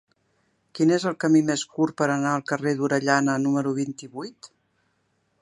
[0.77, 4.53] Quin és el camí més curt per anar al carrer d'Orellana número vint-i-vuit?